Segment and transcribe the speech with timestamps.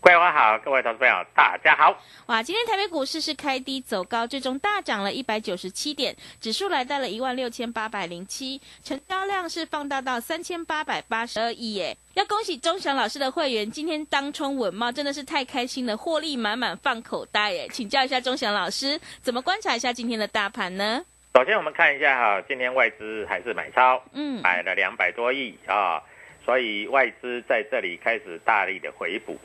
[0.00, 2.00] 桂花好，各位投资朋友大家好。
[2.26, 11.96] 哇，今天台北股市是开低走高，最终大涨了一百九十七点，指数来到了一万六千八百零七，成交量是放大到三千八百八十二亿耶。
[12.14, 17.68] 要恭喜钟祥老师的会员，今天当冲稳茂真的是太开心了，获利满满放口袋耶。
[17.72, 21.04] 请教一下钟祥老师，怎么观察一下今天的大盘呢？
[21.34, 26.00] 首先我们看一下哈，今天外资还是买超，嗯，买了两百多亿啊，
[26.44, 29.36] 所以外资在这里开始大力的回补。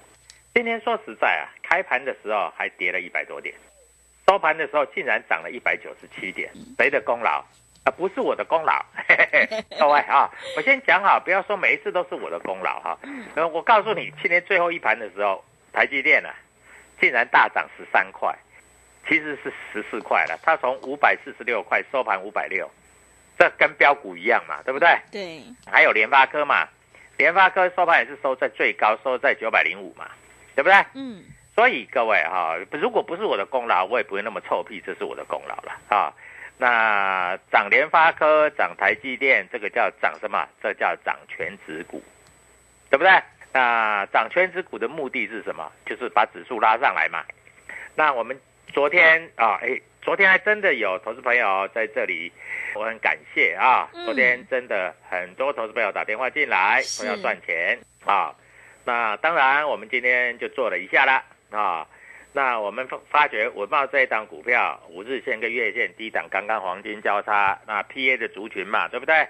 [0.53, 3.55] 今天说实在啊，开盘的时候还跌了一百多点，
[4.27, 7.43] 收盘的时候竟然涨了一百九十七点，谁的功劳
[7.85, 7.91] 啊？
[7.95, 12.99] 不是我的功劳， 嘿嘿嘿各位啊，我先讲好，不要说每一次都是我的功劳哈。
[13.35, 15.41] 呃，我告诉你，今天最后一盘的时候，
[15.71, 16.35] 台积电啊，
[16.99, 18.37] 竟然大涨十三块，
[19.07, 22.69] 其实是十四块了，它从五百四十六块收盘五百六，
[23.39, 24.99] 这跟标股一样嘛，对不对？
[25.09, 26.67] 对，还有联发科嘛，
[27.17, 30.11] 联发科收盘也是收在最高，收在九百零五嘛。
[30.55, 30.85] 对不对？
[30.93, 31.23] 嗯，
[31.55, 36.13] 所以各位哈、如果不是我的功劳，我也不会那么臭屁，这是我的功劳了啊。
[36.57, 40.47] 那涨联发科、涨台积电，这个叫涨什么？
[40.61, 42.03] 这叫涨全指股，
[42.89, 43.11] 对不对？
[43.53, 45.71] 那涨全指股的目的是什么？
[45.85, 47.23] 就是把指数拉上来嘛。
[47.95, 52.31] 那我们昨天啊，哎，昨天还真的有投资朋友在这里，
[52.75, 53.89] 我很感谢啊。
[53.93, 58.33] 嗯昨天真的很多投资朋友打电话进来，是说要赚钱啊。
[58.83, 61.23] 那当然，我们今天就做了一下了
[61.57, 61.87] 啊。
[62.33, 69.27] 那我们发发觉文茂这一档股票，五日线跟月线低档刚刚黄金交叉，那 PA 的族群嘛，对不对？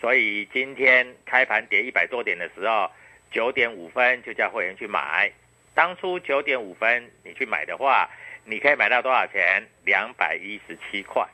[0.00, 2.90] 所以今天开盘跌一百多点的时候，
[3.30, 5.30] 九点五分就叫会员去买。
[5.74, 8.08] 当初九点五分你去买的话，
[8.44, 9.62] 你可以买到多少钱？
[9.84, 11.26] 两百一十七块，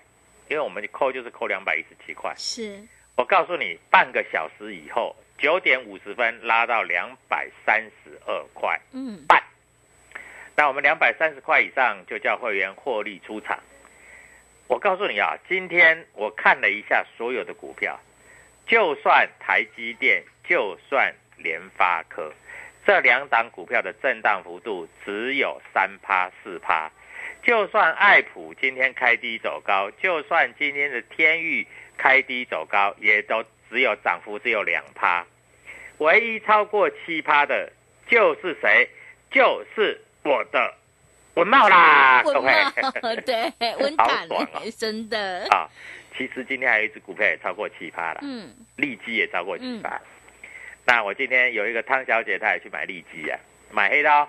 [0.48, 2.34] 因为我们扣就是扣两百一十七块。
[2.36, 2.82] 是，
[3.16, 9.42] 我告诉你，半个小时以后，九点五十分拉到两百三十二块嗯，半。
[10.56, 13.58] 那我们两百三十块以上就叫会员获利出场。
[14.66, 18.00] 我告诉你啊，今天我看了一下所有的股票，
[18.66, 22.32] 就算台积电，就算联发科，
[22.86, 26.90] 这两档股票的震荡幅度只有三趴四趴。
[27.42, 31.66] 就算爱普今天开低走高，就算今天的天域
[31.98, 33.44] 开低走高，也都
[33.74, 35.26] 只有涨幅只有两趴。
[35.98, 37.72] 唯一超过七趴的，
[38.06, 38.88] 就是谁？
[39.30, 40.74] 就是我的
[41.34, 42.52] 文茂啦， 各稳位。
[42.52, 42.72] 嘛，
[43.26, 45.68] 对， 稳好坦爽啊真的，啊，
[46.16, 50.00] 其实今天还有一只股票也超过七趴了，嗯，利基也超过七趴。
[50.86, 53.38] 那我今天有一个汤小姐，她也去买利基啊，
[53.72, 54.28] 买黑刀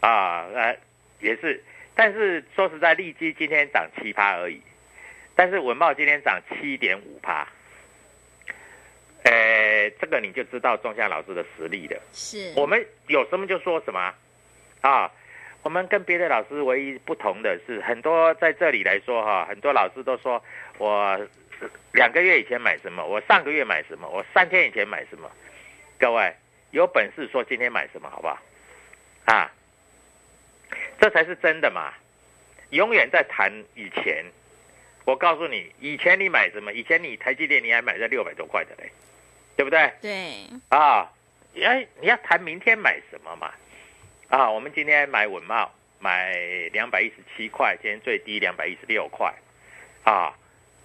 [0.00, 0.76] 啊，呃，
[1.20, 1.62] 也是。
[1.94, 4.60] 但是说实在，利基今天涨七趴而已，
[5.34, 7.48] 但是文茂今天涨七点五趴。
[9.28, 12.00] 呃，这个你就知道钟夏老师的实力了。
[12.12, 14.14] 是，我们有什么就说什么
[14.82, 15.10] 啊。
[15.62, 20.40] 我们跟别的老师唯一不同的是，很多在这里来说哈，很多老师都说
[20.78, 21.18] 我
[21.92, 25.28] 两个月以前买什么，我上个月买什么，我三天以前买什么，
[25.98, 26.32] 各位
[26.70, 28.38] 有本事说今天买什么好不好？
[29.24, 29.52] 啊，
[31.00, 31.92] 这才是真的嘛！
[32.70, 34.24] 永远在谈以前。
[35.04, 36.72] 我告诉你，以前你买什么？
[36.72, 38.90] 以前你台积电你还买在六百多块的嘞，
[39.56, 39.90] 对不对？
[40.02, 41.10] 对，啊，
[41.62, 43.52] 哎，你要谈明天买什么嘛？
[44.28, 46.34] 啊，我们今天买稳茂，买
[46.72, 49.32] 两百一十七块，今天最低两百一十六块，
[50.04, 50.34] 啊，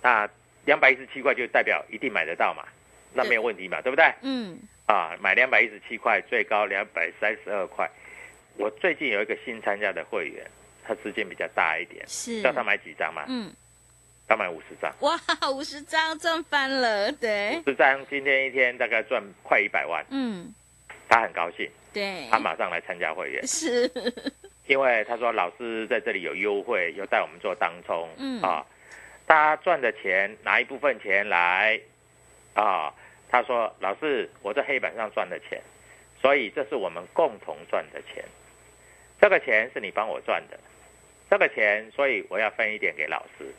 [0.02, 0.30] 那
[0.66, 2.64] 两百一十七块就代表一定买得到嘛？
[3.14, 4.06] 那没有问题嘛，对不对？
[4.22, 7.90] 嗯，啊，买两百一十七块，最高两百三十二块。
[8.58, 10.46] 我最近有一个新参加的会员，
[10.86, 13.26] 他资金比较大一点，是叫他买几张嘛？
[13.28, 13.52] 嗯，
[14.32, 15.20] 他买五十张，哇，
[15.52, 17.60] 五十张赚翻了，对。
[17.60, 20.54] 五，十张今天一天大概赚快一百万，嗯，
[21.10, 23.92] 他很高兴，对，他马上来参加会员，是，
[24.68, 28.42] 因为他说老师在这里有优惠，又带我们做当冲，嗯。
[28.42, 28.66] 啊，
[29.28, 31.78] 他赚的钱拿一部分钱来，
[32.54, 32.94] 啊，
[33.28, 35.62] 他说老师我在黑板上赚的钱，
[36.22, 38.24] 所以这是我们共同赚的钱，
[39.20, 40.58] 这个钱是你帮我赚的，
[41.30, 43.54] 这个钱所以我要分一点给老师，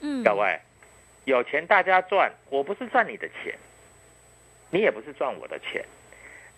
[0.00, 0.58] 嗯，各位，
[1.24, 3.54] 有钱大家赚，我不是赚你的钱，
[4.70, 5.84] 你也不是赚我的钱，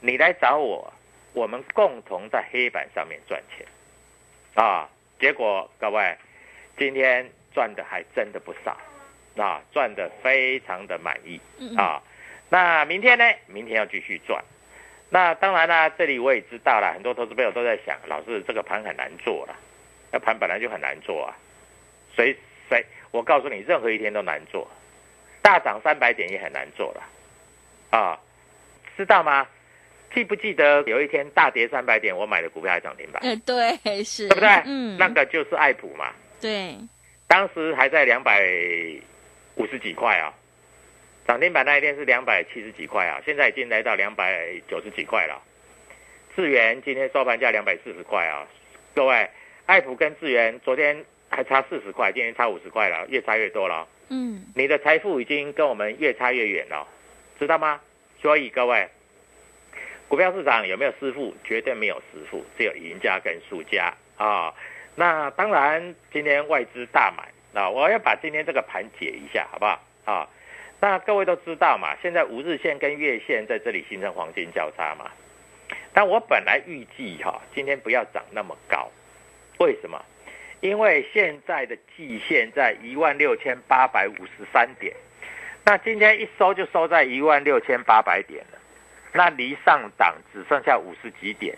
[0.01, 0.93] 你来找我，
[1.33, 3.67] 我们共同在黑板上面赚钱，
[4.55, 4.89] 啊，
[5.21, 6.17] 结果各位
[6.77, 8.77] 今天赚的还真的不少，
[9.37, 12.03] 啊，赚的非常的满意嗯，啊。
[12.49, 13.25] 那明天呢？
[13.47, 14.45] 明天要继续赚。
[15.11, 19.57] 那当然啦，这里我也知道了，很多投资朋友都在想，老师这个盘很难做了，
[20.13, 21.37] 那盘本来就很难做啊，
[22.15, 22.37] 谁
[22.69, 24.69] 谁，我告诉你，任何一天都难做，
[25.43, 27.03] 大涨三百点也很难做了，
[27.91, 28.19] 啊，
[28.97, 29.47] 知道吗？
[30.15, 34.49] 记不记得有一天大跌三百点，我买的股票还涨停板，呃，对，是，对不对？
[34.65, 36.75] 嗯，那个就是爱普嘛，对，
[37.27, 38.41] 当时还在两百
[39.57, 40.33] 五十几块啊，
[41.27, 45.43] 涨停板那一天是两百七十几块啊，现在已经来到两百九十几块了。
[46.35, 48.47] 智源今天收盘价两百四十块啊，
[48.95, 49.29] 各位，
[49.67, 51.05] 爱普跟智源昨天
[51.37, 53.87] 还差四十块，今天差五十块了，越差越多了。
[54.09, 56.89] 嗯，你的财富已经跟我们越差越远了，
[57.39, 57.79] 知道吗？
[58.23, 58.89] 所以各位，
[60.09, 61.35] 股票市场有没有师傅？
[61.45, 64.55] 绝对没有师傅，只有赢家跟输家啊。
[64.95, 67.29] 那当然，今天外资大买
[67.61, 69.79] 啊，我要把今天这个盘解一下，好不好？
[70.07, 70.27] 啊，
[70.81, 75.11] 那各位都知道嘛，现在五日线跟月线在这里形成黄金交叉嘛。
[75.93, 78.91] 但我本来预计哈、今天不要涨那么高，
[79.59, 80.03] 为什么？
[80.61, 84.95] 因为现在的季线在一万六千八百五十三点，
[85.65, 88.59] 那今天一收就收在一万六千八百点了，
[89.13, 91.57] 那离上档只剩下五十几点，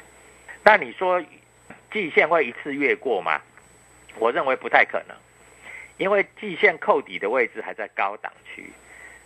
[0.65, 1.23] 那你说
[1.93, 3.41] 季线会一次越过吗？
[4.19, 5.17] 我认为不太可能，
[5.97, 8.71] 因为季线扣底的位置还在高档区，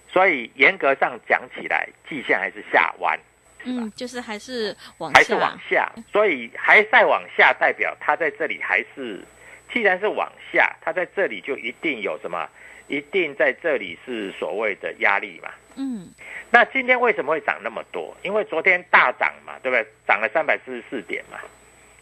[0.08, 3.18] 所以严格上讲起来，季线还是下弯。
[3.64, 9.24] 嗯，就是还是往还是往下，所以还在往下，代表它在这里还是，
[9.72, 12.48] 既然是往下，它在这里就一定有什么，
[12.88, 15.50] 一定在这里是所谓的压力嘛。
[15.76, 16.08] 嗯，
[16.50, 18.14] 那今天为什么会涨那么多？
[18.22, 19.86] 因为昨天大涨嘛，对不对？
[20.06, 21.38] 涨了三百四十四点嘛。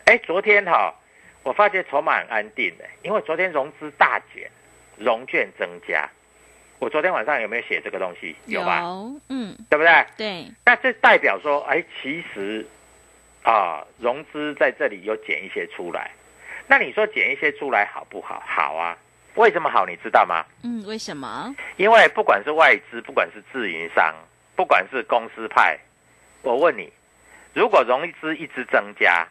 [0.07, 0.93] 哎，昨天哈、
[1.45, 4.51] 我发觉筹码很安定的，因为昨天融资大减，
[4.97, 6.09] 融券增加。
[6.81, 8.35] 我昨天晚上有没有写这个东西？
[8.47, 8.81] 有吧？
[9.29, 10.07] 嗯，对不对？
[10.17, 12.67] 对，那这代表说，哎，其实
[13.45, 16.11] 啊，融资在这里有减一些出来。
[16.71, 18.41] 那你说减一些出来好不好？
[18.47, 18.97] 好啊。
[19.35, 19.85] 为什么好？
[19.85, 20.45] 你知道吗？
[20.62, 21.53] 嗯，为什么？
[21.77, 24.15] 因为不管是外资，不管是自营商，
[24.55, 25.77] 不管是公司派，
[26.43, 26.93] 我问你，
[27.55, 29.27] 如果融资一直增加，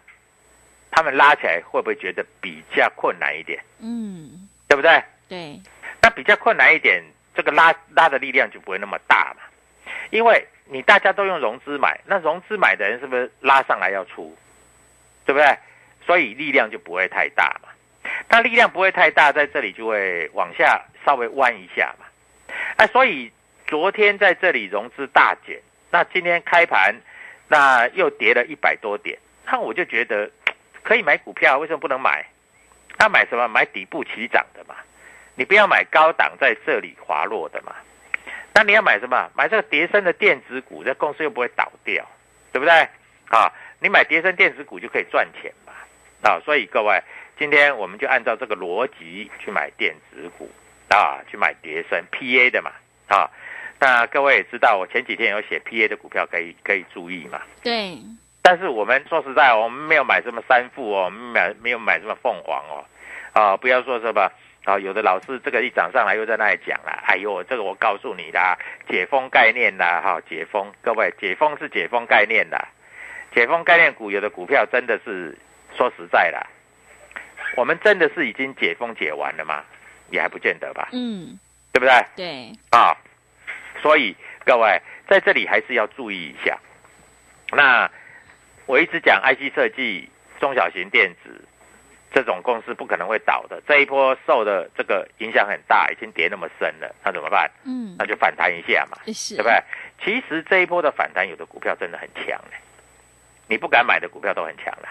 [0.91, 3.63] 他们拉起来会不会觉得比较困难一点？
[3.79, 5.01] 嗯，对不对？
[5.29, 5.61] 对，
[6.01, 7.01] 那比较困难一点，
[7.33, 9.43] 这个拉拉的力量就不会那么大嘛。
[10.09, 14.35] 因为你大家都用融资买，那融资买的人是不是拉上来要出，
[15.25, 15.57] 对不对？
[16.09, 17.69] 所以力量就不会太大嘛。
[18.27, 22.05] 那力量不会太大，在这里就会往下稍微弯一下嘛。
[22.77, 23.31] 哎、所以
[23.67, 25.61] 昨天在这里融资大减，
[25.91, 26.95] 那今天开盘
[27.47, 30.31] 那又跌了一百多点，那我就觉得
[30.81, 32.25] 可以买股票，为什么不能买？
[32.97, 33.47] 那买什么？
[33.47, 34.73] 买底部起涨的嘛。
[35.35, 37.75] 你不要买高档在这里滑落的嘛。
[38.55, 39.29] 那你要买什么？
[39.35, 42.03] 买这个叠升的电子股，这公司又不会倒掉，
[42.51, 42.73] 对不对？
[43.29, 45.53] 啊，你买叠升电子股就可以赚钱。
[46.21, 47.01] 啊，所以各位，
[47.37, 50.49] 今天我们就按照这个逻辑去买电子股
[50.89, 52.71] 啊，去买叠升 PA 的嘛。
[53.07, 53.29] 啊，
[53.79, 57.41] 那各位也知道，我前几天有写 PA 的股票可以可以注意嘛。
[57.63, 57.97] 对，
[58.41, 62.85] 但是我们说实在，我们没有买什么三富哦，我们买没有买什么凤凰哦，
[63.33, 64.31] 啊，不要说什么
[64.65, 68.55] 啊，有的老师这个一涨上来又在那里讲了，哎呦，这个我告诉你啦，
[68.87, 72.67] 解封概念啦，哈，解封，各位，解封是解封概念的，
[73.33, 75.35] 解封概念股有的股票真的是
[75.77, 76.45] 说实在的，
[77.55, 79.63] 我们真的是已经解封解完了吗？
[80.11, 81.37] 也还不见得吧，嗯，
[81.71, 82.05] 对不对？
[82.15, 82.97] 对，啊，
[83.81, 86.57] 所以各位在这里还是要注意一下。
[87.51, 87.89] 那
[88.65, 90.09] 我一直讲 IC 设计、
[90.39, 91.45] 中小型电子
[92.11, 97.49] 这种公司不可能会倒的，这一波受的这个影响很大，已经跌那么深了，那怎么办？
[97.65, 99.63] 嗯，那就反弹一下嘛，是，对不对？
[100.03, 102.57] 其实这一波的反弹，有的股票真的很强呢，
[103.47, 104.89] 你不敢买的股票都很强了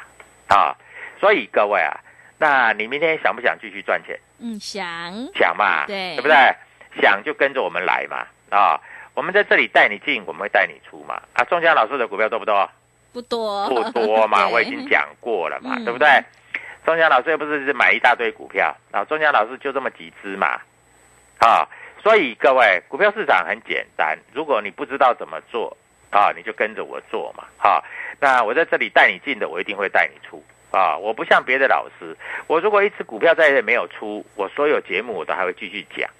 [0.48, 0.76] 啊。
[1.20, 1.98] 所以各位啊，
[2.38, 4.18] 那你明天想不想继续赚钱？
[4.38, 4.86] 嗯，想，
[5.34, 6.36] 想嘛，对对不对？
[7.02, 8.80] 想就跟着我们来嘛，啊，
[9.14, 12.70] 我们在这里带你进，我们会带你出嘛，啊，宋江老师的股票多不多？
[13.12, 16.08] 不多，不多嘛， 我已经讲过了嘛，嗯对不对？
[16.86, 20.60] 钟祥老师又不是是买一大堆股票，啊，钟祥老师就这么几只嘛，
[21.38, 21.68] 啊，
[22.02, 25.76] 所以各位，股票市场很简单，如果你不知道怎么做
[26.10, 27.82] 啊，你就跟着我做嘛，啊，
[28.20, 30.42] 那我在这里带你进的，我一定会带你出。
[30.70, 32.14] 啊，我不像别的老师，
[32.46, 36.10] 我如果一只股票在这没有出，我所有节目我都还会继续讲，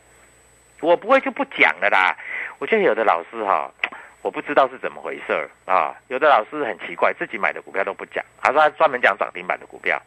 [0.80, 2.16] 我不会就不讲了啦。
[2.58, 3.70] 我觉得有的老师哈、
[4.22, 10.00] 我不知道是怎么回事啊，有的老师很奇怪，自己买的股票都不讲，他说他专门讲涨停板的股票，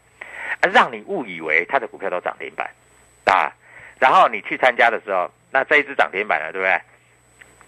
[0.59, 2.67] 啊，让你误以为他的股票都涨停板
[3.25, 3.53] 啊，
[3.99, 6.81] 然后你去参加的时候，那这一只涨停板了，对不对？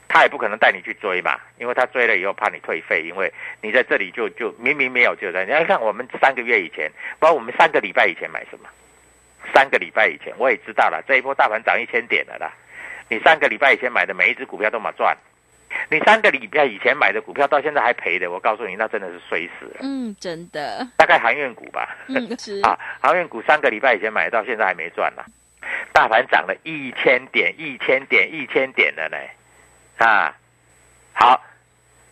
[0.07, 3.31] 他也不可能带你去追嘛，因为他追了以后怕你退费，因为
[3.61, 5.45] 你在这里就就明明没有就在。
[5.45, 8.69] 你要看我们三个月以前，包括我们三个礼拜以前买什么，
[9.53, 12.53] 三个礼拜以前我也知道了，这一波大盘涨一千点了啦。
[13.09, 15.15] 你三个礼拜以前买的每一只股票都嘛赚，
[15.89, 19.77] 你三个礼拜以前买的股票到现在还赔的，我告诉你，那真的是衰死了。
[19.81, 25.23] 嗯，真的，大概航运股吧，嗯，是， 啊，航运股三个礼拜以前买到现在还没赚呢，
[25.91, 29.17] 大盘涨了一千点、一千点、一千点了呢，
[29.97, 30.35] 啊，
[31.13, 31.41] 好，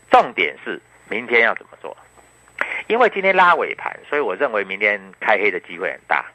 [0.09, 1.95] 重点是明天要怎么做？
[2.87, 6.25] 因为今天拉尾盘，所以我认为明天开黑的机会很大。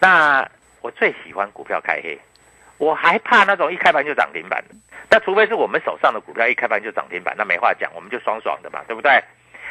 [0.00, 0.48] 那
[0.80, 2.18] 我最喜欢股票开黑，
[2.78, 4.74] 我还怕那种一开盘就涨停板的。
[5.10, 9.22] 那除非是我们手上的股票一开盘就涨停板，那没话讲，我们就爽爽的嘛，对不对？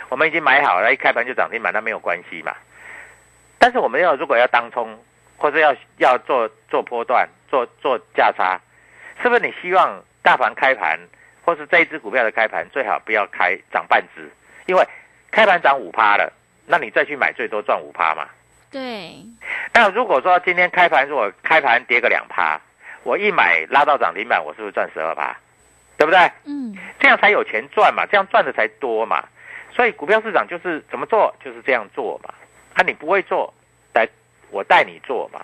[0.10, 2.56] 我们已经买好了，一开盘就涨停板，那没有关系嘛。
[3.60, 4.98] 但是我们要如果要当冲，
[5.38, 8.60] 或者要要做做波段、做做价差，
[9.22, 11.00] 是不是你希望大盘开盘，
[11.46, 14.29] 或是这一只股票的开盘最好不要开涨半只，
[14.65, 14.86] 因为
[15.31, 16.29] 开盘涨五趴了，
[16.65, 18.27] 那你再去买最多赚五趴嘛。
[18.69, 19.15] 对，
[19.74, 22.60] 那如果说今天开盘如果开盘跌个两趴，
[23.03, 25.34] 我一买拉到涨停板，我是不是赚十二趴？
[25.96, 26.19] 对不对？
[26.43, 29.24] 嗯，这样才有钱赚嘛，这样赚的才多嘛。
[29.72, 32.34] 所以股票市场就是怎么做，就是这样做嘛。
[32.74, 33.53] 啊，你不会做，
[33.93, 34.05] 来
[34.50, 35.39] 我带你做嘛。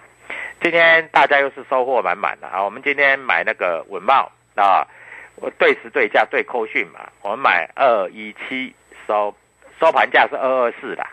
[0.61, 2.61] 今天大家又是收获满满的啊！
[2.61, 4.87] 我们今天买那个稳茂啊，
[5.35, 8.73] 我对时对价对扣讯嘛，我们买二一七
[9.07, 9.35] 收
[9.79, 11.09] 收盘价是二二四啦，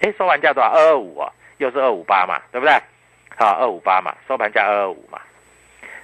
[0.00, 0.68] 诶，收盘价多少？
[0.70, 2.74] 二二五啊，又是二五八嘛，对不对？
[3.36, 5.20] 好，二五八嘛，收盘价二二五嘛，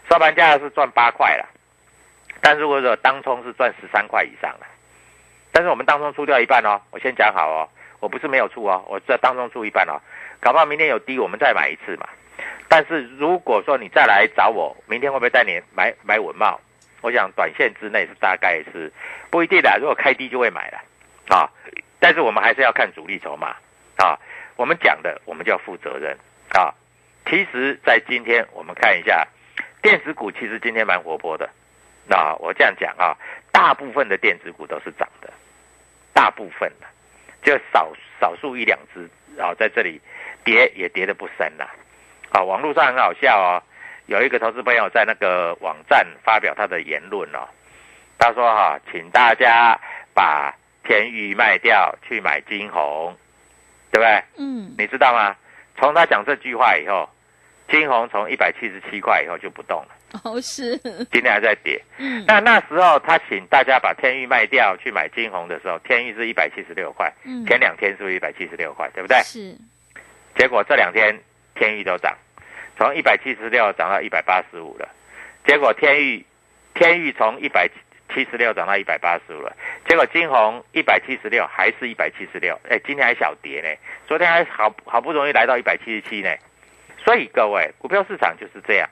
[0.09, 1.45] 收盘价是赚八块啦。
[2.41, 4.67] 但如果说当冲是赚十三块以上的，
[5.53, 10.01] 但是我们当中出掉一半哦，我先讲好哦，我不是没有出哦，我这当中出一半哦，
[10.41, 12.07] 搞不好明天有低，我们再买一次嘛。
[12.69, 16.61] 但是如果说你再来找我，明天会不会带你买买稳茂？
[17.07, 18.93] 我想短线之内是大概是
[19.31, 20.83] 不一定的，如果开低就会买了
[21.29, 21.49] 啊。
[22.01, 23.55] 但是我们还是要看主力筹码
[23.97, 24.19] 啊，
[24.57, 26.19] 我们讲的我们就要负责任
[26.59, 26.75] 啊。
[27.31, 29.25] 其实，在今天我们看一下
[29.81, 31.49] 电子股，其实今天蛮活泼的。
[32.09, 33.17] 那我这样讲啊，
[33.53, 35.33] 大部分的电子股都是涨的，
[36.13, 36.89] 大部分的，
[37.45, 39.09] 就少少数一两只
[39.41, 40.01] 啊，在这里
[40.43, 41.71] 跌也跌得不深了。
[42.33, 43.63] 啊，网络上很好笑哦，
[44.07, 47.47] 有一个投资朋友在那个网站发表他的言论哦，
[48.19, 49.79] 他说哈、请大家
[50.15, 53.15] 把天域卖掉去买金红，
[53.91, 54.23] 对不对？
[54.39, 55.37] 嗯，你知道吗？
[55.79, 57.09] 从他讲这句话以后，
[57.69, 60.79] 金红从一百七十七块以后就不动了，哦是，
[61.13, 61.83] 今天还在跌。
[61.99, 67.45] 嗯，那那时候他请大家把天域卖掉去买金红的时候，天域是一百七十六块，嗯。
[67.45, 69.19] 前两天是不是一百七十六块，对不对？
[69.25, 69.55] 是，
[70.37, 71.19] 结果这两天
[71.57, 72.17] 天域都涨，
[72.77, 74.89] 从一百七十六涨到一百八十五了。
[75.47, 76.25] 结果天域
[76.75, 77.69] 天域从一百
[78.13, 79.57] 七十六涨到一百八十五了。
[79.89, 83.69] 结果金红一百七十六还是一百七十六，哎，今天还小跌呢，
[84.07, 86.35] 昨天还好好不容易来到一百七十七呢。
[87.05, 88.89] 所以各位，股票市场就是这样，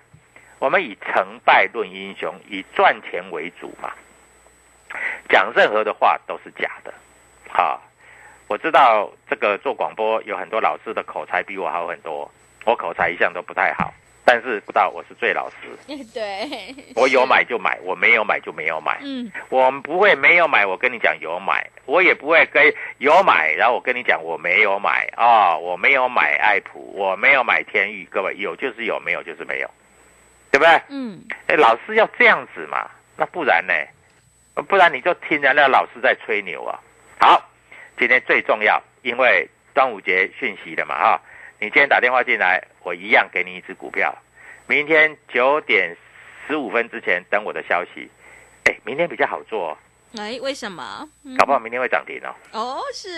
[0.61, 3.93] 我们以成败论英雄，以赚钱为主嘛。
[5.29, 6.95] 讲任何的话都是假的，
[7.53, 7.81] 啊，
[8.47, 12.31] 我知道这个做广播有很多老师的口才比我好很多，
[12.65, 13.93] 我口才一向都不太好
[14.27, 15.57] 但是不到我是最老实，
[16.15, 18.99] 对，我有买就买，我没有买就没有买。
[19.03, 29.71] 嗯，我们不会没有买，我跟你讲有买，我也不会跟有买，然后我跟你讲我没有买啊、我没有买爱普，我没有买天域，各位有就是有，没有就是没有，
[30.51, 30.81] 对不对？
[30.89, 33.75] 嗯，哎，老师要这样子嘛，那不然呢？
[34.69, 36.81] 不然你就听人家老师在吹牛啊。
[37.21, 37.47] 好，
[37.99, 41.21] 今天最重要，因为端午节讯息的嘛哈，
[41.65, 44.15] 你今天打电话进来，我一样给你一只股票，
[44.67, 45.97] 明天九点
[46.47, 48.07] 十五分之前等我的消息。
[48.65, 49.79] 哎，明天比较好做、哦，
[50.19, 51.09] 哎，为什么？
[51.25, 52.35] 嗯搞不好明天会涨停哦。
[52.53, 53.09] 哦，是，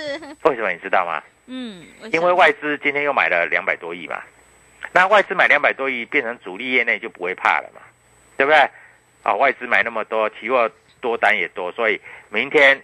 [0.45, 1.21] 为什么你知道吗？
[1.47, 4.23] 嗯，因为外资今天又买了两百多亿嘛，
[4.93, 7.81] 那外资买两百多亿，变成主力业内就不会怕了嘛，
[8.37, 8.71] 对不对？
[9.25, 12.81] 啊、外资买那么多，期货多单也多，所以明天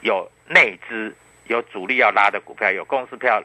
[0.00, 1.14] 有内资、
[1.48, 3.44] 有主力要拉的股票，有公司票、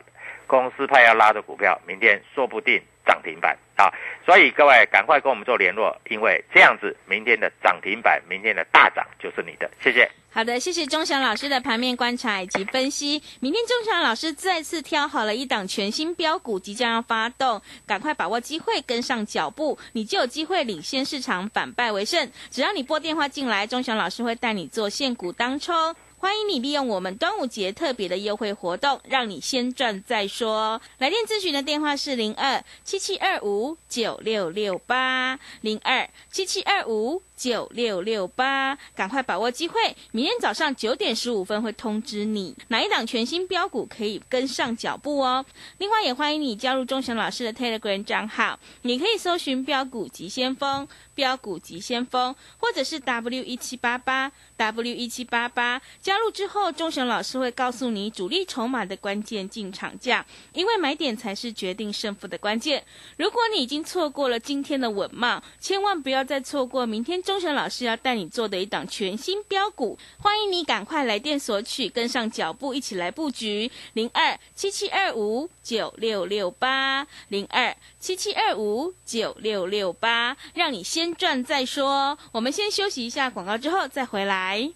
[0.50, 3.86] 公司派要拉的股票，明天说不定涨停板啊！
[4.26, 9.70] 所以各位赶快跟我们做联络，因为这样子明天的涨停板、明天的大涨就是你的。
[9.80, 10.10] 谢谢。
[10.32, 13.22] 好的，谢谢钟祥老师的盘面观察以及分析。
[13.40, 22.32] 明天钟祥老师再次挑好了一档全新标股，即将要发动，赶快把握机会，跟上脚步，你就有机会领先市场，反败为胜。
[22.50, 25.96] 只要你拨电话进来，钟祥老师会带你做现股当冲。
[26.22, 30.82] 欢迎你利用我们端午节特别的优惠活动，让你先赚再说。
[30.98, 45.46] 来电咨询的电话是零二七七二五九六六八零二七七二五九六六八，赶快把握机会，明天早上九点十五分会通知你哪一档全新标股可以跟上脚步哦。
[45.78, 55.82] 另外也欢迎你加入钟祥老师的 Telegram 账号，你可以搜寻标股急先锋、标股急先锋，或者是 W 一七八八 W 一七八八。
[56.02, 62.84] 加入之后，钟祥老师会告诉你主力筹码的关键进场价，因为买点才是决定胜负的关键。
[63.16, 70.00] 如果你已经错过了今天的稳茂，千万不要再错过明天钟祥老师要带你做的一档全新标股。
[70.18, 82.18] 欢迎你赶快来电索取，跟上脚步，一起来布局零二七七二五九六六八零二七七二五九六六八，让你先赚再说。
[82.32, 84.68] 我们先休息一下广告，之后再回来。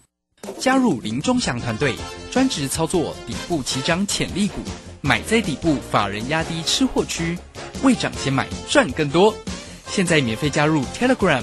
[0.56, 1.96] 加入林中祥团队，
[2.30, 4.60] 专职操作底部起涨潜力股，
[5.00, 7.36] 买在底部，法人压低吃货区，
[7.82, 9.34] 未涨先买赚更多。
[9.88, 11.42] 现在免费加入 Telegram，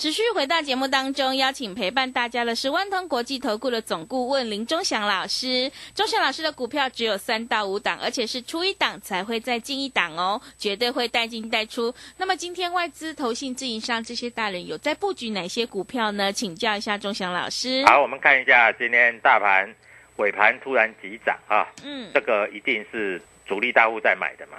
[0.00, 5.70] 持续回到节目当中，邀请陪伴大家的是万通国际投顾的总顾问林忠祥老师。
[5.94, 11.94] 忠祥老师的股票只有三到五档，而且是出一档才会再进一档哦，绝对会带进带出。
[12.16, 16.32] 那么今天外资、投信、自营商这些大人有在布局哪些股票呢？
[16.32, 17.84] 请教一下忠祥老师。
[17.84, 19.68] 好，我们看一下今天大盘
[20.16, 24.56] 尾盘突然急涨啊，嗯这个一定是主力大户在买的嘛。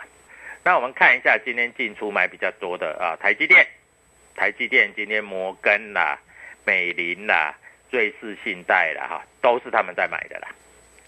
[0.63, 3.67] 那我们看一下今天进出买比较多的啊，台积电，
[4.41, 6.17] 台积电今天摩根啦、
[6.65, 7.55] 美林啦、
[7.91, 10.47] 瑞士信贷啦，哈，都是他们在买的啦，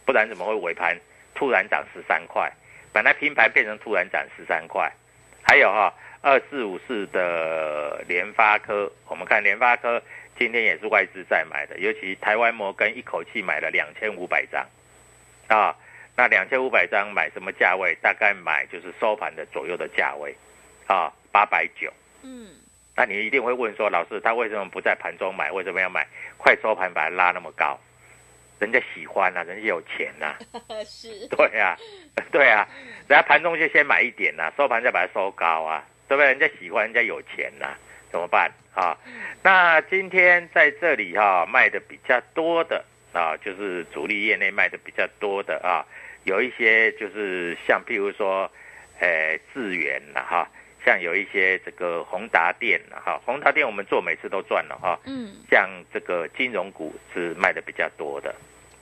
[0.05, 0.95] 不然怎么会尾盘
[1.33, 2.53] 突然涨十三块？
[2.91, 4.87] 本来平盘变成突然涨十三块。
[5.41, 5.91] 还有哈，
[6.21, 9.99] 二四五四的联发科，我们看联发科
[10.37, 14.63] 今天也是外资在买的，尤其台湾摩根一口气买了两千五百张，
[15.47, 15.75] 啊，
[16.15, 17.97] 那两千五百张买什么价位？
[17.99, 20.35] 大概买就是收盘的左右的价位，
[20.85, 21.91] 啊，八百九。
[22.21, 22.51] 嗯，
[22.95, 25.51] 那你一定会问说，老师他为什么不在盘中买？
[25.51, 27.79] 为什么要买快收盘把它拉那么高？
[28.59, 30.35] 人家喜欢啊，人家有钱呐、
[30.85, 31.75] 是，对呀、
[32.31, 32.65] 对啊、
[33.07, 36.27] 人家盘中就先买一点呐、收盘再把它收高啊，对不对？
[36.27, 37.75] 人家喜欢，人家有钱呐、
[38.11, 38.95] 怎么办啊？
[39.41, 45.83] 那今天在这里哈、卖的比较多的啊，就是主力业内卖的比较多的啊，
[46.23, 48.49] 有一些就是像譬如说，
[48.99, 50.49] 呃，智源了哈，
[50.85, 58.35] 像有一些这个宏达电哈，宏达电我们做每次都赚了哈，嗯像这个金融股是卖的比较多的，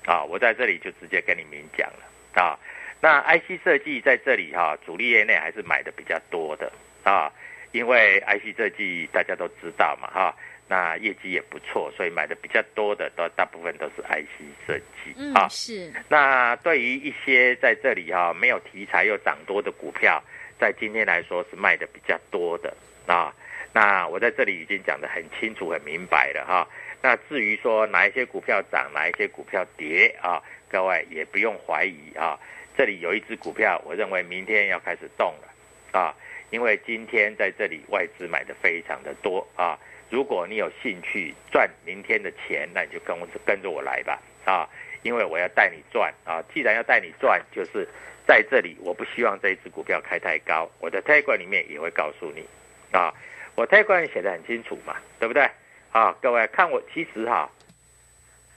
[0.06, 2.58] 啊，我在这里就直接跟你明讲了啊。
[3.04, 6.72] 那 IC 设计在这里哈、主力业内还是买的比较多的
[7.04, 7.32] 啊，
[7.72, 10.36] 因为 IC 设计大家都知道嘛哈、
[10.68, 15.48] 那业绩也不错，所以买的比较多的都大部分都是 IC 设计嗯啊。
[15.50, 20.24] 是，那对于一些在这里哈、没有题材又涨多的股票，
[20.62, 22.71] 在今天来说是卖的比较多的
[23.08, 23.34] 啊。
[23.74, 26.67] 那我在这里已经讲得很清楚、很明白了哈、
[27.02, 32.38] 那至于说哪一些股票涨，哪一些股票跌啊，各位也不用怀疑啊。
[32.78, 36.13] 这里有一只股票，我认为明天要开始动了啊，
[36.52, 39.80] 因为今天在这里外资买的非常的多啊。
[40.10, 44.69] 如果你有兴趣赚明天的钱，那你就跟我跟着我来吧啊，
[45.04, 46.44] 因为我要带你赚啊。
[46.54, 47.88] 既然要带你赚，就是
[48.28, 50.70] 在这里，我不希望这一只股票开太高。
[50.80, 52.46] 我的 t a g 里面也会告诉你
[52.92, 53.14] 啊，
[53.56, 55.50] 我 t a g 写的很清楚嘛，对不对
[55.92, 56.16] 啊？
[56.22, 57.50] 各位看我，其实哈，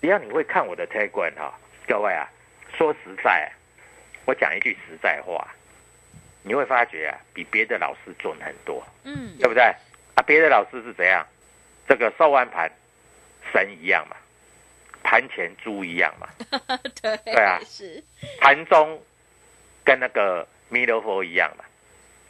[0.01, 2.31] 只要你会看我的 t a g 哈，各位啊，
[2.77, 3.51] 说实在，
[4.25, 5.47] 我讲一句实在话，
[6.43, 9.63] 你会发觉啊，比别的老师准很多，嗯，对不对
[10.15, 10.23] 啊？
[10.27, 11.27] 别的老师是怎样？
[11.87, 12.71] 这个收完盘，
[13.53, 14.17] 神一样嘛，
[15.05, 16.27] 盘前猪一样嘛，
[17.01, 17.61] 对对啊。
[17.65, 18.03] 是，
[18.41, 19.01] 盘中
[19.85, 21.65] 跟那个弥勒佛一样嘛。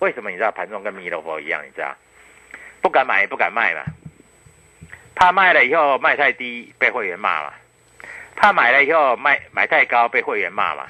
[0.00, 1.62] 为什么你知道盘中跟弥勒佛一样？
[1.64, 1.94] 你知道？
[2.82, 3.82] 不敢买也不敢卖嘛，
[5.14, 7.54] 怕卖了以后卖太低被会员骂嘛，
[8.36, 10.86] 怕买了以后卖买太高被会员骂嘛，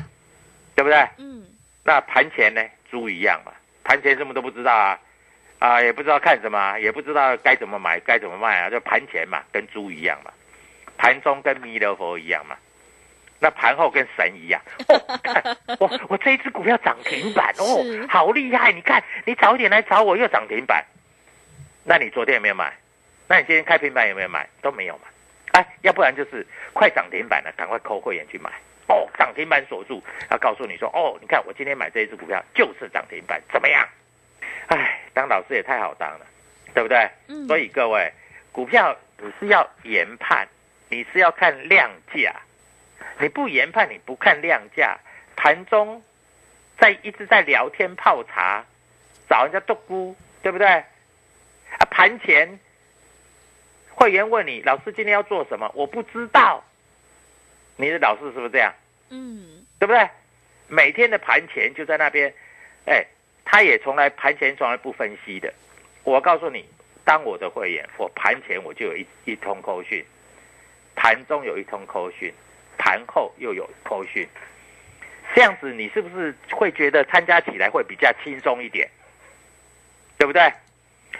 [0.75, 0.99] 对不对？
[1.19, 1.47] 嗯，
[1.85, 3.53] 那盘前呢，猪一样嘛，
[3.85, 4.99] 盘前什么都不知道啊，
[5.61, 10.33] 啊，也不知道看什么，也不知道该怎么买，该怎么卖啊，就盘前嘛，跟猪一样嘛，
[10.97, 12.57] 盘中跟弥勒佛一样嘛，
[13.39, 14.61] 那盘后跟神一样。
[14.89, 18.73] 哦、看我我这一只股票涨停板哦，好厉害！
[18.73, 20.85] 你看，你早一点来找我又涨停板，
[21.85, 22.73] 那你昨天有没有买？
[23.27, 24.49] 那你今天开平板有没有买？
[24.61, 25.03] 都没有嘛。
[25.53, 28.51] 哎，要不然就是快涨停板了，赶快扣会员去买。
[28.87, 33.89] 哦，涨停板锁住，要告诉你说，哦，你看我今天买这一只股票就是涨停板，怎么样？
[34.67, 36.27] 哎，当老师也太好当了，
[36.75, 37.09] 对不对？
[37.29, 38.13] 嗯所以各位，
[38.53, 40.47] 股票你是要研判，
[40.95, 42.41] 你是要看量价，
[43.19, 44.97] 你不研判，你不看量价，
[45.35, 46.01] 盘中
[46.79, 48.65] 在一直在聊天泡茶，
[49.29, 50.69] 找人家剁估，对不对？
[50.69, 50.85] 啊，
[51.91, 52.61] 盘前
[53.91, 55.69] 会员问你，老师今天要做什么？
[55.75, 56.63] 我不知道。
[57.77, 58.73] 你的老师是不是这样？
[59.11, 60.09] 嗯，对不对？
[60.69, 62.33] 每天的盘前就在那边，
[62.87, 63.05] 哎，
[63.45, 65.53] 他也从来盘前从来不分析的。
[66.05, 66.65] 我告诉你，
[67.05, 70.05] 当我的会员，我盘前我就有一一通扣讯，
[70.95, 72.33] 盘中有一通扣讯，
[72.79, 74.29] 盘后又有扣讯，
[75.35, 78.89] 这样子你是不是会觉得参加起来会比较轻松一点？
[80.17, 80.53] 对不对？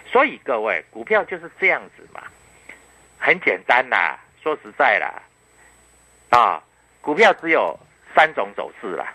[0.05, 2.23] 所以各位，股票就是这样子嘛，
[3.17, 4.19] 很简单啦。
[4.41, 5.21] 说实在啦，
[6.29, 6.63] 啊，
[7.01, 7.77] 股票只有
[8.15, 9.13] 三种走势啦，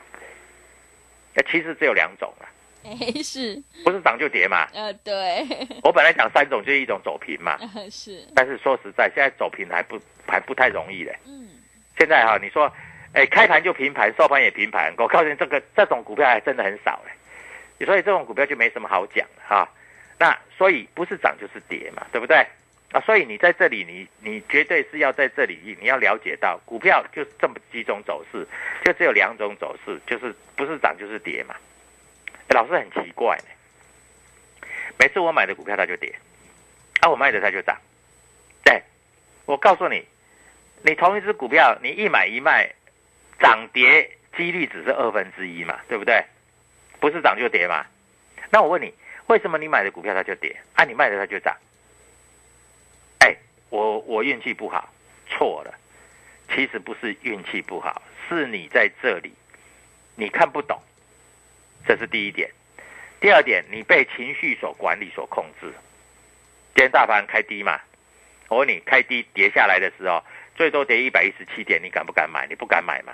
[1.48, 2.48] 其实只有两种了，
[2.84, 4.66] 哎是，不是涨就跌嘛。
[4.72, 5.46] 呃对，
[5.84, 7.58] 我本来讲三种，就是一种走平嘛，
[7.90, 11.16] 是，但是说实在，现在走平还不还不太容易嘞。
[11.26, 11.48] 嗯，
[11.98, 12.72] 现在哈、你说，
[13.12, 17.84] 哎，开盘就平盘，收盘也平盘，我告诉你，这个这种股票还真的很少嘞。
[17.86, 19.68] 所以这种股票就没什么好讲的哈、
[20.18, 22.46] 那所以不是涨就是跌嘛，对不对？
[22.92, 28.46] 啊，所以你在这里，你你绝对是要在这里，你要了解到股票就这么几种走势，
[28.84, 31.54] 就只有两种走势，就是不是涨就是跌嘛。
[32.54, 34.66] 老师很奇怪呢，
[34.98, 36.14] 每次我买的股票它就跌，
[37.00, 37.76] 啊，我卖的它就涨。
[38.64, 38.82] 对，
[39.46, 40.04] 我告诉你，
[40.82, 42.70] 你同一只股票，你一买一卖，
[43.38, 46.24] 涨跌几率只是二分之一嘛，对不对？
[46.98, 47.86] 不是涨就跌嘛。
[48.50, 48.92] 那我问你，
[49.26, 51.56] 为什么你买的股票它就跌，啊，你卖的它就涨？
[53.20, 53.36] 哎，
[53.70, 54.92] 我我运气不好，
[55.28, 55.74] 错了。
[56.52, 59.32] 其实不是运气不好，是你在这里
[60.16, 60.76] 你看不懂，
[61.86, 62.50] 这是第一点。
[63.20, 65.66] 第二点，你被情绪所管理、所控制。
[66.74, 67.80] 今天大盘开低嘛，
[68.48, 70.22] 我问你，开低跌下来的时候，
[70.54, 72.46] 最多跌一百一十七点，你敢不敢买？
[72.46, 73.12] 你不敢买嘛？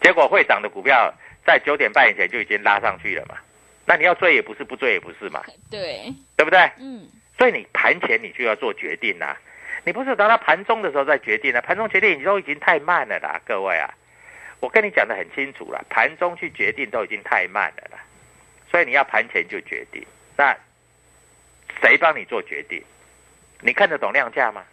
[0.00, 1.12] 结果会涨的股票
[1.44, 3.36] 在九点半以前就已经拉上去了嘛，
[3.84, 6.70] 那你要追也不是，不追也不是嘛，对，对不对？
[6.78, 9.36] 嗯，所以你盘前你就要做决定啦、
[9.84, 13.92] 你不是等到盘中的时候再决定啊，盘中决定你都已经太慢了啦，各位啊，
[14.60, 17.98] 我跟你讲的很清楚了，盘中去决定都已经太慢了啦，
[18.70, 20.04] 所以你要盘前就决定，
[20.36, 20.56] 那
[21.80, 22.82] 谁帮你做决定？
[23.60, 24.64] 你看得懂量价吗？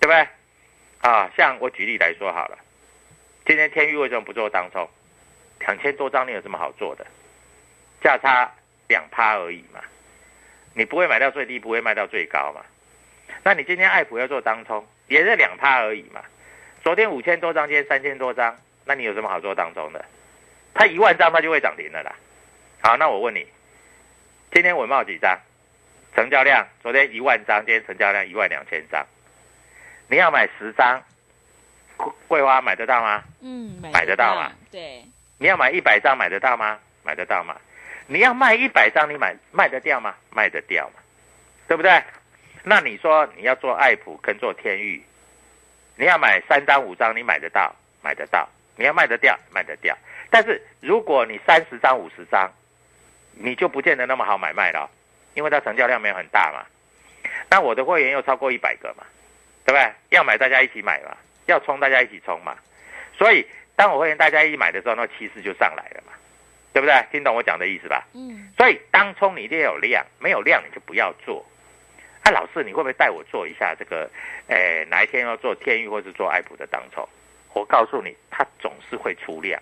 [0.00, 0.28] 对不对？
[1.00, 2.58] 啊，像我举例来说好了，
[3.44, 4.88] 今天天域为什么不做当冲？
[5.60, 7.06] 两千多张，你有什么好做的？
[8.02, 8.52] 价差
[8.88, 9.80] 两趴而已嘛，
[10.74, 12.64] 你不会买到最低，不会卖到最高嘛。
[13.44, 16.22] 那你今天爱普要做当冲，也是两趴而已嘛。
[16.82, 20.04] 昨天五千多张，今天三千多张，那你有什么好做当中的？
[20.74, 22.12] 它一万张它就会涨停了啦。
[22.82, 23.46] 好，那我问你，
[24.50, 25.38] 今天稳茂几张？
[26.14, 29.06] 成交量昨天一万张，今天成交量一万两千张。
[30.08, 31.00] 你要买十张，
[31.96, 33.22] 桂桂花买得到吗？
[33.40, 34.52] 嗯，买得到嘛？
[34.70, 35.04] 对，
[35.38, 36.78] 你要买一百张买得到吗？
[37.04, 37.56] 买得到吗？
[38.08, 40.14] 你要卖一百张，你买卖得掉吗？
[40.30, 41.00] 卖得掉嘛，
[41.68, 42.02] 对不对？
[42.64, 45.02] 那你说你要做爱普跟做天域，
[45.96, 47.74] 你要买三张五张，你买得到？
[48.02, 48.48] 买得到。
[48.74, 49.96] 你要卖得掉，卖得掉。
[50.30, 52.50] 但是如果你三十张、五十张，
[53.34, 54.90] 你就不见得那么好买卖了，
[55.34, 56.64] 因为它成交量没有很大嘛。
[57.50, 59.04] 那我的会员又超过一百个嘛，
[59.66, 59.92] 对不对？
[60.08, 61.14] 要买大家一起买嘛，
[61.46, 62.56] 要冲大家一起冲嘛。
[63.16, 66.14] 所以当我会员大家一买的时候，那气势就上来了嘛，
[66.72, 66.94] 对不对？
[67.12, 68.06] 听懂我讲的意思吧？
[68.14, 71.44] 嗯，所以当冲你一定要有量，没有量你就不要做。
[72.24, 74.08] 啊，老师，你会不会带我做一下这个？
[74.48, 77.06] 诶，哪一天要做天域或是做爱普的当冲？
[77.54, 79.60] 我告诉你，它总是会出量。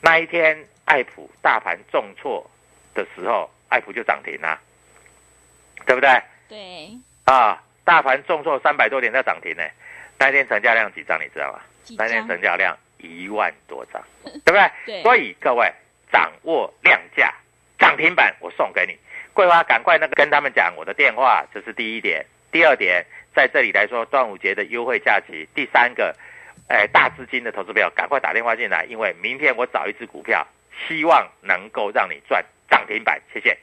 [0.00, 2.48] 那一天爱普大盘重挫
[2.94, 4.60] 的时候，爱普就涨停啦，
[5.86, 6.10] 对不对？
[6.48, 6.90] 对，
[7.24, 9.62] 啊，大盘重挫三百多点在涨停呢。
[10.18, 11.60] 那一天成交量几张你知道吗？
[11.84, 12.26] 几那天？
[12.26, 14.70] 成交量一万多张，对不对？
[14.86, 15.72] 对所以各位
[16.10, 17.32] 掌握量价，
[17.78, 18.96] 涨停板我送给你。
[19.34, 22.24] 桂花，赶快那个跟他们讲我的电话，这是第一点。
[22.50, 25.48] 第二点，在这里来说端午节的优惠假期。
[25.54, 26.14] 第三个，
[26.68, 30.46] 哎，大资金的投资朋友，赶快打电话进来，因为明天我找一只股票，
[30.86, 33.20] 希望能够让你赚涨停板。
[33.32, 33.56] 谢谢。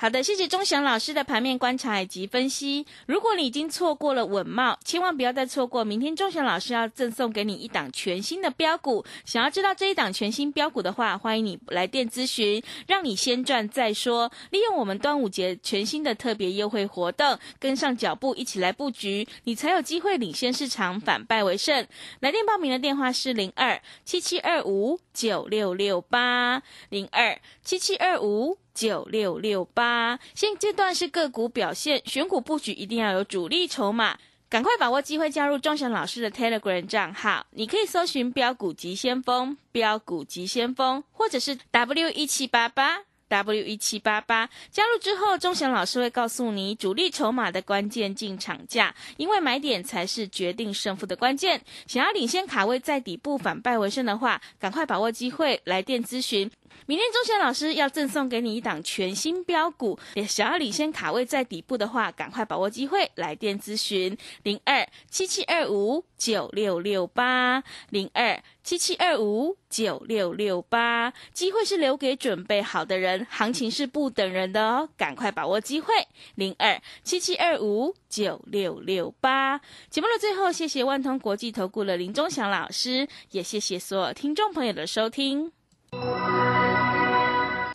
[0.00, 2.86] 好的，谢谢钟祥老师的盘面观察以及分析。
[3.04, 5.84] 如果你已经错过了稳茂，千万不要再错过。
[5.84, 9.04] 明天钟祥老师要赠送给你一档全新的标股。
[9.26, 14.32] 想要知道这一档全新标股的话，欢迎你来电咨询，让你先赚再说。
[14.48, 21.86] 利用我们端午节全新的特别优惠活动，跟上脚步一起来布局，你才有机会领先市场，反败为胜。
[22.20, 28.56] 来电报名的电话是零二七七二五九六六八零二七七二五。
[28.74, 43.02] 九六六八，现阶段是个股表现，选股布局一定要有主力筹码，赶快把握机会加入钟祥老师的 Telegram 账号，你可以搜寻标股急先锋、标股急先锋，或者是 W 一七八八。
[43.30, 51.62] W 一七八八加入之后，钟祥老师会告诉你主力筹码的关键进场价，因为买点才是决定胜负的关键。
[51.86, 56.50] 想要领先卡位在底部反败为胜的话，赶快把握机会来电咨询。
[56.86, 75.94] 明天钟贤老师要赠送给你一档全新标股，也想要领先卡位在底部的话，赶快把握机会来电咨询零二七七二五九六六八零二七七二五九六六八，机会是留给准备好的人，行情是不等人的哦，赶快把握机会
[76.34, 79.60] 零二七七二五九六六八。
[79.88, 85.52] 节目的最后，谢谢万通国际投顾的林忠祥老师，也谢谢所有听众朋友的收听。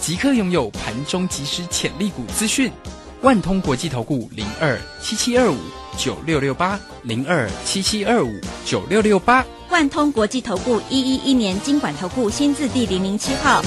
[0.00, 2.72] 即刻拥有盘中即时潜力股资讯。
[3.20, 5.56] 万通国际投顾零二七七二五
[5.98, 8.30] 九六六八零二七七二五
[8.64, 9.44] 九六六八。
[9.68, 13.62] 万通国际投顾一一一年经管投顾新字第零零七号。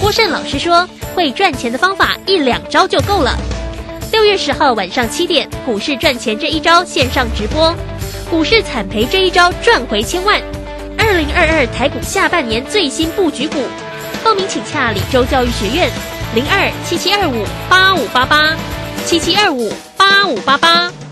[0.00, 3.36] 郭胜老师说，会赚钱的方法一两招就够了。
[4.12, 7.74] 六月十号晚上七点，股市赚钱这一招线上直播，
[8.30, 10.40] 股市惨赔这一招赚回千万。
[10.96, 13.56] 二零二二台股下半年最新布局股，
[14.24, 15.90] 报名请洽李州教育学院
[16.34, 18.56] 零二七七二五八五八八
[19.04, 21.03] 七七二五八五八八。